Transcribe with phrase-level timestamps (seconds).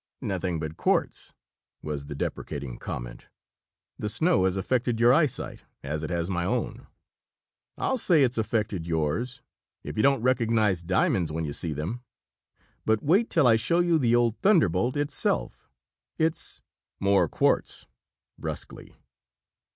[0.21, 1.35] "Nothing but quartz!"
[1.83, 3.27] was the deprecating comment.
[3.99, 6.87] "The snow has affected your eyesight, as it has my own."
[7.77, 9.43] "I'll say it's affected yours,
[9.83, 12.01] if you don't recognize diamonds when you see them.
[12.83, 15.69] But wait till I show you the old Thunderbolt itself!
[16.17, 16.61] It's"
[17.09, 17.85] "More quartz!"
[18.39, 18.95] brusquely.